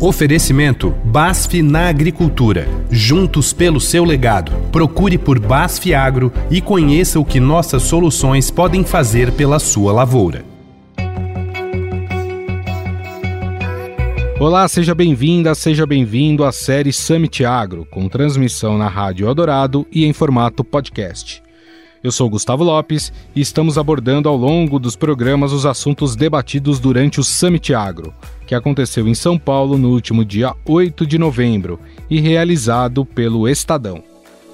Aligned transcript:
Oferecimento 0.00 0.94
BASF 1.04 1.60
na 1.60 1.90
Agricultura. 1.90 2.66
Juntos 2.90 3.52
pelo 3.52 3.78
seu 3.78 4.02
legado. 4.02 4.50
Procure 4.72 5.18
por 5.18 5.38
BASF 5.38 5.92
Agro 5.92 6.32
e 6.50 6.58
conheça 6.62 7.20
o 7.20 7.24
que 7.24 7.38
nossas 7.38 7.82
soluções 7.82 8.50
podem 8.50 8.82
fazer 8.82 9.30
pela 9.32 9.58
sua 9.58 9.92
lavoura. 9.92 10.42
Olá, 14.38 14.66
seja 14.68 14.94
bem-vinda, 14.94 15.54
seja 15.54 15.84
bem-vindo 15.84 16.44
à 16.44 16.50
série 16.50 16.94
Summit 16.94 17.44
Agro, 17.44 17.86
com 17.90 18.08
transmissão 18.08 18.78
na 18.78 18.88
Rádio 18.88 19.28
Eldorado 19.28 19.86
e 19.92 20.06
em 20.06 20.14
formato 20.14 20.64
podcast. 20.64 21.42
Eu 22.02 22.10
sou 22.10 22.30
Gustavo 22.30 22.64
Lopes 22.64 23.12
e 23.36 23.42
estamos 23.42 23.76
abordando 23.76 24.26
ao 24.26 24.34
longo 24.34 24.78
dos 24.78 24.96
programas 24.96 25.52
os 25.52 25.66
assuntos 25.66 26.16
debatidos 26.16 26.80
durante 26.80 27.20
o 27.20 27.24
Summit 27.24 27.74
Agro, 27.74 28.14
que 28.46 28.54
aconteceu 28.54 29.06
em 29.06 29.14
São 29.14 29.38
Paulo 29.38 29.76
no 29.76 29.90
último 29.90 30.24
dia 30.24 30.54
8 30.64 31.06
de 31.06 31.18
novembro 31.18 31.78
e 32.08 32.18
realizado 32.18 33.04
pelo 33.04 33.46
Estadão. 33.46 34.02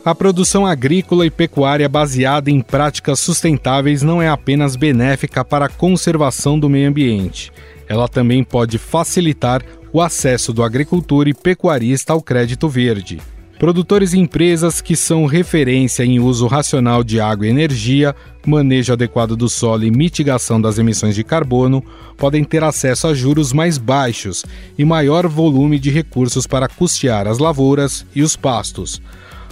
A 0.04 0.12
produção 0.12 0.66
agrícola 0.66 1.24
e 1.24 1.30
pecuária 1.30 1.88
baseada 1.88 2.50
em 2.50 2.60
práticas 2.60 3.20
sustentáveis 3.20 4.02
não 4.02 4.20
é 4.20 4.28
apenas 4.28 4.74
benéfica 4.74 5.44
para 5.44 5.66
a 5.66 5.70
conservação 5.70 6.58
do 6.58 6.68
meio 6.68 6.88
ambiente, 6.88 7.52
ela 7.88 8.08
também 8.08 8.42
pode 8.42 8.76
facilitar 8.76 9.62
o 9.92 10.00
acesso 10.00 10.52
do 10.52 10.64
agricultor 10.64 11.28
e 11.28 11.34
pecuarista 11.34 12.12
ao 12.12 12.20
crédito 12.20 12.68
verde 12.68 13.20
Produtores 13.58 14.12
e 14.12 14.18
empresas 14.18 14.82
que 14.82 14.94
são 14.94 15.24
referência 15.24 16.04
em 16.04 16.20
uso 16.20 16.46
racional 16.46 17.02
de 17.02 17.18
água 17.20 17.46
e 17.46 17.50
energia, 17.50 18.14
manejo 18.46 18.92
adequado 18.92 19.34
do 19.34 19.48
solo 19.48 19.84
e 19.84 19.90
mitigação 19.90 20.60
das 20.60 20.78
emissões 20.78 21.14
de 21.14 21.24
carbono 21.24 21.82
podem 22.18 22.44
ter 22.44 22.62
acesso 22.62 23.06
a 23.06 23.14
juros 23.14 23.54
mais 23.54 23.78
baixos 23.78 24.44
e 24.76 24.84
maior 24.84 25.26
volume 25.26 25.78
de 25.78 25.90
recursos 25.90 26.46
para 26.46 26.68
custear 26.68 27.26
as 27.26 27.38
lavouras 27.38 28.04
e 28.14 28.22
os 28.22 28.36
pastos. 28.36 29.00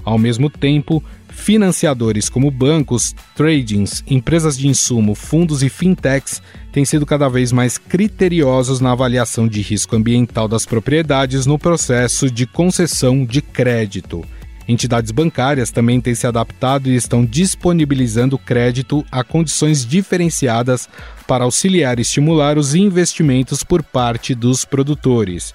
Ao 0.04 0.18
mesmo 0.18 0.50
tempo, 0.50 1.02
Financiadores 1.34 2.28
como 2.28 2.50
bancos, 2.50 3.14
tradings, 3.34 4.04
empresas 4.06 4.56
de 4.56 4.68
insumo, 4.68 5.14
fundos 5.14 5.62
e 5.62 5.68
fintechs 5.68 6.40
têm 6.74 6.84
sido 6.84 7.06
cada 7.06 7.28
vez 7.28 7.52
mais 7.52 7.78
criteriosos 7.78 8.80
na 8.80 8.90
avaliação 8.90 9.46
de 9.46 9.60
risco 9.60 9.94
ambiental 9.94 10.48
das 10.48 10.66
propriedades 10.66 11.46
no 11.46 11.56
processo 11.56 12.28
de 12.28 12.48
concessão 12.48 13.24
de 13.24 13.40
crédito. 13.40 14.24
Entidades 14.66 15.12
bancárias 15.12 15.70
também 15.70 16.00
têm 16.00 16.16
se 16.16 16.26
adaptado 16.26 16.90
e 16.90 16.96
estão 16.96 17.24
disponibilizando 17.24 18.36
crédito 18.36 19.06
a 19.08 19.22
condições 19.22 19.86
diferenciadas 19.86 20.88
para 21.28 21.44
auxiliar 21.44 22.00
e 22.00 22.02
estimular 22.02 22.58
os 22.58 22.74
investimentos 22.74 23.62
por 23.62 23.80
parte 23.80 24.34
dos 24.34 24.64
produtores. 24.64 25.54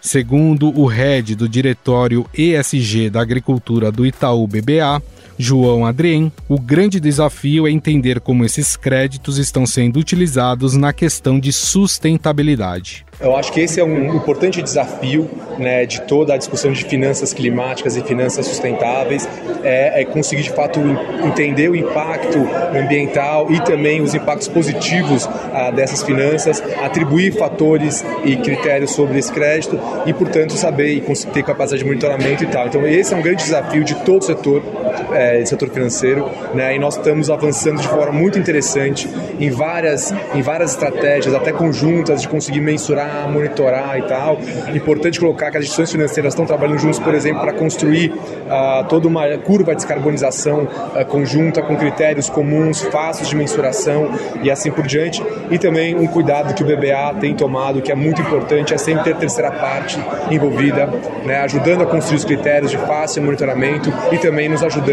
Segundo 0.00 0.70
o 0.78 0.86
head 0.86 1.34
do 1.34 1.48
Diretório 1.48 2.26
ESG 2.32 3.10
da 3.10 3.20
Agricultura 3.20 3.92
do 3.92 4.06
Itaú 4.06 4.46
BBA, 4.46 5.02
João 5.38 5.84
Adrien, 5.84 6.32
o 6.48 6.58
grande 6.58 6.98
desafio 6.98 7.66
é 7.66 7.70
entender 7.70 8.20
como 8.20 8.44
esses 8.44 8.76
créditos 8.76 9.38
estão 9.38 9.66
sendo 9.66 9.98
utilizados 9.98 10.74
na 10.74 10.92
questão 10.92 11.38
de 11.38 11.52
sustentabilidade. 11.52 13.04
Eu 13.20 13.36
acho 13.36 13.52
que 13.52 13.60
esse 13.60 13.78
é 13.78 13.84
um 13.84 14.14
importante 14.16 14.62
desafio 14.62 15.28
né, 15.58 15.84
de 15.84 16.00
toda 16.02 16.32
a 16.32 16.38
discussão 16.38 16.72
de 16.72 16.82
finanças 16.84 17.34
climáticas 17.34 17.94
e 17.94 18.02
finanças 18.02 18.46
sustentáveis, 18.46 19.28
é, 19.62 20.00
é, 20.00 20.04
conseguir 20.06 20.42
de 20.42 20.50
fato 20.50 20.80
entender 21.22 21.68
o 21.68 21.76
impacto 21.76 22.38
ambiental 22.74 23.52
e 23.52 23.60
também 23.60 24.00
os 24.00 24.14
impactos 24.14 24.48
positivos 24.48 25.28
ah, 25.52 25.70
dessas 25.70 26.02
finanças, 26.02 26.62
atribuir 26.82 27.32
fatores 27.36 28.02
e 28.24 28.36
critérios 28.36 28.92
sobre 28.92 29.18
esse 29.18 29.30
crédito 29.30 29.78
e, 30.06 30.14
portanto, 30.14 30.54
saber 30.54 30.94
e 30.94 31.00
ter 31.00 31.42
capacidade 31.42 31.82
de 31.82 31.84
monitoramento 31.84 32.42
e 32.42 32.46
tal. 32.46 32.68
Então, 32.68 32.86
esse 32.86 33.12
é 33.12 33.16
um 33.18 33.22
grande 33.22 33.42
desafio 33.42 33.84
de 33.84 33.96
todo 33.96 34.22
o 34.22 34.24
setor, 34.24 34.62
é, 35.12 35.44
setor 35.44 35.68
financeiro, 35.70 36.28
né, 36.54 36.74
e 36.76 36.78
nós 36.78 36.96
estamos 36.96 37.30
avançando 37.30 37.80
de 37.80 37.88
forma 37.88 38.12
muito 38.12 38.38
interessante 38.38 39.08
em 39.38 39.50
várias, 39.50 40.12
em 40.34 40.42
várias 40.42 40.72
estratégias, 40.72 41.34
até 41.34 41.52
conjuntas, 41.52 42.22
de 42.22 42.28
conseguir 42.28 42.60
mensurar 42.60 43.28
monitorar 43.28 43.98
e 43.98 44.02
tal. 44.02 44.38
Importante 44.74 45.18
colocar 45.18 45.50
que 45.50 45.56
as 45.56 45.64
instituições 45.64 45.92
financeiras 45.92 46.32
estão 46.32 46.46
trabalhando 46.46 46.78
juntos, 46.78 46.98
por 46.98 47.14
exemplo, 47.14 47.40
para 47.40 47.52
construir 47.52 48.10
uh, 48.10 48.84
toda 48.88 49.08
uma 49.08 49.26
curva 49.38 49.72
de 49.72 49.76
descarbonização 49.76 50.64
uh, 50.64 51.04
conjunta 51.06 51.62
com 51.62 51.76
critérios 51.76 52.28
comuns, 52.28 52.82
fáceis 52.82 53.28
de 53.28 53.36
mensuração 53.36 54.10
e 54.42 54.50
assim 54.50 54.70
por 54.70 54.86
diante. 54.86 55.22
E 55.50 55.58
também 55.58 55.96
um 55.96 56.06
cuidado 56.06 56.54
que 56.54 56.62
o 56.62 56.66
BBA 56.66 57.14
tem 57.20 57.34
tomado, 57.34 57.80
que 57.82 57.92
é 57.92 57.94
muito 57.94 58.20
importante, 58.20 58.74
é 58.74 58.78
sempre 58.78 59.04
ter 59.04 59.16
terceira 59.16 59.50
parte 59.50 59.98
envolvida, 60.30 60.86
né, 61.24 61.40
ajudando 61.40 61.82
a 61.82 61.86
construir 61.86 62.18
os 62.18 62.24
critérios 62.24 62.70
de 62.70 62.78
fácil 62.78 63.22
monitoramento 63.22 63.92
e 64.12 64.18
também 64.18 64.48
nos 64.48 64.62
ajudando 64.62 64.89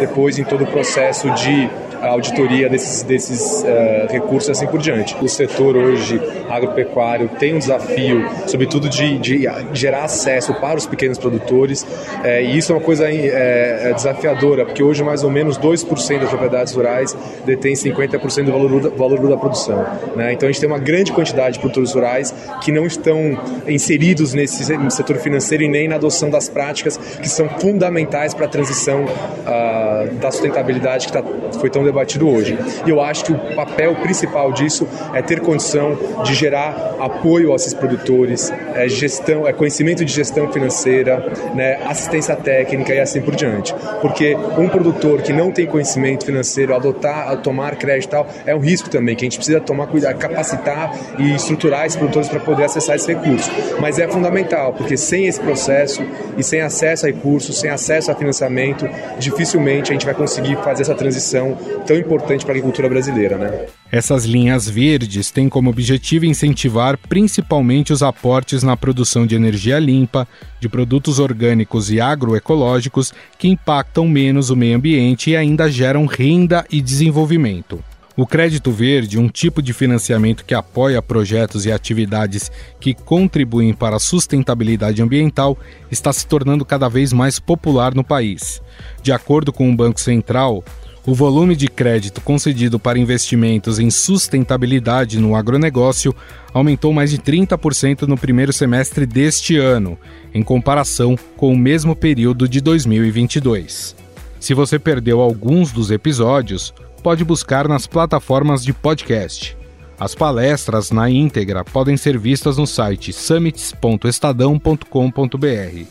depois 0.00 0.38
em 0.38 0.44
todo 0.44 0.64
o 0.64 0.66
processo 0.66 1.30
de 1.30 1.68
auditoria 2.02 2.68
desses, 2.68 3.02
desses 3.02 3.62
uh, 3.62 4.12
recursos 4.12 4.50
assim 4.50 4.66
por 4.66 4.80
diante. 4.80 5.16
O 5.20 5.28
setor 5.28 5.76
hoje 5.76 6.20
agropecuário 6.48 7.28
tem 7.38 7.54
um 7.54 7.58
desafio, 7.58 8.28
sobretudo 8.46 8.88
de, 8.88 9.18
de 9.18 9.46
gerar 9.72 10.04
acesso 10.04 10.54
para 10.54 10.78
os 10.78 10.86
pequenos 10.86 11.18
produtores, 11.18 11.86
é, 12.22 12.42
e 12.42 12.56
isso 12.56 12.72
é 12.72 12.76
uma 12.76 12.80
coisa 12.80 13.10
é, 13.10 13.92
desafiadora, 13.94 14.64
porque 14.64 14.82
hoje 14.82 15.02
mais 15.02 15.24
ou 15.24 15.30
menos 15.30 15.58
2% 15.58 16.20
das 16.20 16.28
propriedades 16.28 16.72
rurais 16.72 17.16
detêm 17.44 17.74
50% 17.74 18.44
do 18.44 18.52
valor, 18.52 18.80
do 18.80 18.90
valor 18.90 19.28
da 19.28 19.36
produção. 19.36 19.84
Né? 20.14 20.32
Então 20.32 20.48
a 20.48 20.52
gente 20.52 20.60
tem 20.60 20.68
uma 20.68 20.78
grande 20.78 21.12
quantidade 21.12 21.54
de 21.54 21.60
produtores 21.60 21.92
rurais 21.92 22.34
que 22.62 22.72
não 22.72 22.86
estão 22.86 23.38
inseridos 23.66 24.34
nesse 24.34 24.64
setor 24.64 25.16
financeiro 25.16 25.64
e 25.64 25.68
nem 25.68 25.88
na 25.88 25.96
adoção 25.96 26.30
das 26.30 26.48
práticas 26.48 26.96
que 26.96 27.28
são 27.28 27.48
fundamentais 27.48 28.34
para 28.34 28.46
a 28.46 28.48
transição 28.48 29.06
uh, 29.40 30.14
da 30.16 30.30
sustentabilidade 30.30 31.06
que 31.06 31.12
tá, 31.12 31.22
foi 31.60 31.70
tão 31.70 31.84
debatido 31.84 32.28
hoje. 32.28 32.58
E 32.86 32.90
eu 32.90 33.00
acho 33.00 33.24
que 33.24 33.32
o 33.32 33.56
papel 33.56 33.94
principal 33.96 34.52
disso 34.52 34.86
é 35.14 35.22
ter 35.22 35.40
condição 35.40 35.98
de 36.24 36.34
gerar 36.34 36.96
apoio 36.98 37.52
a 37.52 37.56
esses 37.56 37.74
produtores, 37.74 38.52
é 38.74 38.88
gestão, 38.88 39.46
é 39.46 39.52
conhecimento 39.52 40.04
de 40.04 40.12
gestão 40.12 40.50
financeira, 40.52 41.24
né, 41.54 41.78
assistência 41.86 42.34
técnica 42.36 42.94
e 42.94 43.00
assim 43.00 43.20
por 43.20 43.34
diante. 43.34 43.74
Porque 44.00 44.36
um 44.56 44.68
produtor 44.68 45.22
que 45.22 45.32
não 45.32 45.50
tem 45.50 45.66
conhecimento 45.66 46.24
financeiro, 46.24 46.74
adotar, 46.74 47.36
tomar 47.42 47.76
crédito 47.76 48.08
e 48.08 48.10
tal, 48.10 48.26
é 48.46 48.54
um 48.54 48.60
risco 48.60 48.88
também, 48.88 49.14
que 49.14 49.24
a 49.24 49.26
gente 49.26 49.36
precisa 49.36 49.60
tomar 49.60 49.86
cuidado, 49.86 50.16
capacitar 50.18 50.92
e 51.18 51.34
estruturar 51.34 51.86
esses 51.86 51.96
produtores 51.96 52.28
para 52.28 52.40
poder 52.40 52.64
acessar 52.64 52.96
esse 52.96 53.12
recurso. 53.12 53.50
Mas 53.80 53.98
é 53.98 54.08
fundamental, 54.08 54.72
porque 54.72 54.96
sem 54.96 55.26
esse 55.26 55.40
processo 55.40 56.02
e 56.36 56.42
sem 56.42 56.60
acesso 56.60 57.06
a 57.06 57.08
recursos, 57.08 57.58
sem 57.58 57.70
acesso 57.70 58.10
a 58.10 58.14
financiamento, 58.14 58.88
dificilmente 59.30 59.90
a 59.90 59.92
gente 59.92 60.04
vai 60.04 60.14
conseguir 60.14 60.56
fazer 60.56 60.82
essa 60.82 60.94
transição 60.94 61.56
tão 61.86 61.96
importante 61.96 62.44
para 62.44 62.52
a 62.52 62.56
agricultura 62.56 62.88
brasileira, 62.88 63.36
né? 63.36 63.66
Essas 63.90 64.24
linhas 64.24 64.68
verdes 64.68 65.30
têm 65.30 65.48
como 65.48 65.70
objetivo 65.70 66.26
incentivar 66.26 66.98
principalmente 67.08 67.92
os 67.92 68.02
aportes 68.02 68.62
na 68.62 68.76
produção 68.76 69.26
de 69.26 69.34
energia 69.34 69.78
limpa, 69.78 70.26
de 70.60 70.68
produtos 70.68 71.18
orgânicos 71.18 71.90
e 71.90 72.00
agroecológicos 72.00 73.12
que 73.38 73.48
impactam 73.48 74.06
menos 74.06 74.50
o 74.50 74.56
meio 74.56 74.76
ambiente 74.76 75.30
e 75.30 75.36
ainda 75.36 75.70
geram 75.70 76.06
renda 76.06 76.64
e 76.70 76.80
desenvolvimento. 76.80 77.82
O 78.18 78.26
crédito 78.26 78.72
verde, 78.72 79.16
um 79.16 79.28
tipo 79.28 79.62
de 79.62 79.72
financiamento 79.72 80.44
que 80.44 80.52
apoia 80.52 81.00
projetos 81.00 81.64
e 81.64 81.70
atividades 81.70 82.50
que 82.80 82.92
contribuem 82.92 83.72
para 83.72 83.94
a 83.94 84.00
sustentabilidade 84.00 85.00
ambiental, 85.00 85.56
está 85.88 86.12
se 86.12 86.26
tornando 86.26 86.64
cada 86.64 86.88
vez 86.88 87.12
mais 87.12 87.38
popular 87.38 87.94
no 87.94 88.02
país. 88.02 88.60
De 89.04 89.12
acordo 89.12 89.52
com 89.52 89.70
o 89.70 89.76
Banco 89.76 90.00
Central, 90.00 90.64
o 91.06 91.14
volume 91.14 91.54
de 91.54 91.68
crédito 91.68 92.20
concedido 92.20 92.76
para 92.76 92.98
investimentos 92.98 93.78
em 93.78 93.88
sustentabilidade 93.88 95.20
no 95.20 95.36
agronegócio 95.36 96.12
aumentou 96.52 96.92
mais 96.92 97.12
de 97.12 97.18
30% 97.18 98.02
no 98.02 98.18
primeiro 98.18 98.52
semestre 98.52 99.06
deste 99.06 99.56
ano, 99.56 99.96
em 100.34 100.42
comparação 100.42 101.16
com 101.36 101.52
o 101.52 101.56
mesmo 101.56 101.94
período 101.94 102.48
de 102.48 102.60
2022. 102.60 103.94
Se 104.40 104.54
você 104.54 104.76
perdeu 104.76 105.20
alguns 105.20 105.70
dos 105.70 105.92
episódios, 105.92 106.74
pode 107.02 107.24
buscar 107.24 107.68
nas 107.68 107.86
plataformas 107.86 108.64
de 108.64 108.72
podcast. 108.72 109.56
As 109.98 110.14
palestras 110.14 110.90
na 110.90 111.10
íntegra 111.10 111.64
podem 111.64 111.96
ser 111.96 112.18
vistas 112.18 112.56
no 112.56 112.66
site 112.66 113.12
summits.estadão.com.br. 113.12 115.86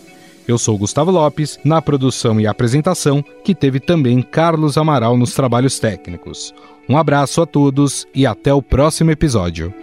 Eu 0.48 0.57
sou 0.57 0.77
Gustavo 0.77 1.12
Lopes, 1.12 1.59
na 1.63 1.81
produção 1.81 2.39
e 2.39 2.48
apresentação, 2.48 3.21
que 3.44 3.54
teve 3.54 3.81
também 3.81 4.21
Carlos 4.21 4.77
Amaral 4.77 5.18
nos 5.18 5.33
trabalhos 5.33 5.77
técnicos. 5.77 6.54
Um 6.88 6.98
abraço 6.98 7.42
a 7.42 7.45
todos 7.45 8.07
e 8.15 8.25
até 8.25 8.53
o 8.53 8.62
próximo 8.62 9.12
episódio. 9.12 9.74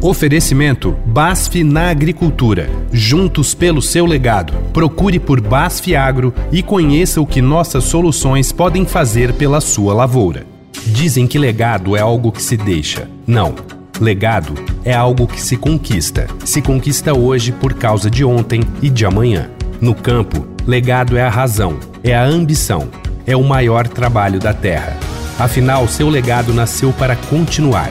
Oferecimento 0.00 0.96
BASF 1.06 1.64
na 1.64 1.90
Agricultura. 1.90 2.70
Juntos 2.92 3.52
pelo 3.52 3.82
seu 3.82 4.06
legado. 4.06 4.52
Procure 4.72 5.18
por 5.18 5.40
BASF 5.40 5.96
Agro 5.96 6.32
e 6.52 6.62
conheça 6.62 7.20
o 7.20 7.26
que 7.26 7.42
nossas 7.42 7.84
soluções 7.84 8.52
podem 8.52 8.86
fazer 8.86 9.32
pela 9.32 9.60
sua 9.60 9.92
lavoura. 9.92 10.46
Dizem 10.86 11.26
que 11.26 11.36
legado 11.36 11.96
é 11.96 12.00
algo 12.00 12.30
que 12.30 12.42
se 12.42 12.56
deixa. 12.56 13.08
Não 13.26 13.54
Legado 14.00 14.54
é 14.84 14.94
algo 14.94 15.26
que 15.26 15.40
se 15.40 15.56
conquista. 15.56 16.28
Se 16.44 16.62
conquista 16.62 17.12
hoje 17.12 17.50
por 17.50 17.74
causa 17.74 18.08
de 18.08 18.24
ontem 18.24 18.62
e 18.80 18.88
de 18.88 19.04
amanhã. 19.04 19.50
No 19.80 19.92
campo, 19.92 20.46
legado 20.64 21.16
é 21.16 21.22
a 21.22 21.28
razão, 21.28 21.78
é 22.04 22.14
a 22.14 22.24
ambição, 22.24 22.88
é 23.26 23.36
o 23.36 23.42
maior 23.42 23.88
trabalho 23.88 24.38
da 24.38 24.54
terra. 24.54 24.96
Afinal, 25.36 25.88
seu 25.88 26.08
legado 26.08 26.54
nasceu 26.54 26.92
para 26.92 27.16
continuar. 27.16 27.90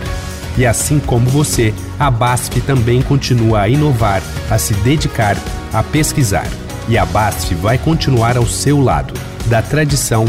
E 0.57 0.65
assim 0.65 1.00
como 1.00 1.30
você, 1.30 1.74
a 2.00 2.09
BASF 2.09 2.62
também 2.62 3.01
continua 3.01 3.62
a 3.62 3.69
inovar, 3.69 4.24
a 4.50 4.57
se 4.57 4.74
dedicar, 4.75 5.38
a 5.71 5.83
pesquisar. 5.83 6.48
E 6.89 6.98
a 6.98 7.06
BASF 7.06 7.54
vai 7.56 7.77
continuar 7.77 8.38
ao 8.38 8.45
seu 8.45 8.81
lado, 8.81 9.13
da 9.45 9.62
tradição 9.62 10.25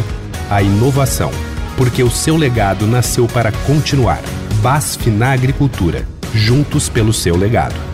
à 0.51 0.61
inovação, 0.61 1.31
porque 1.77 2.03
o 2.03 2.11
seu 2.11 2.37
legado 2.37 2.87
nasceu 2.87 3.27
para 3.27 3.53
continuar. 3.67 4.21
BASF 4.61 5.11
na 5.11 5.33
agricultura, 5.33 6.07
juntos 6.35 6.89
pelo 6.89 7.13
seu 7.13 7.37
legado. 7.37 7.88